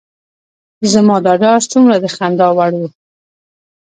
[0.93, 2.81] زما دا ډار څومره د خندا وړ و.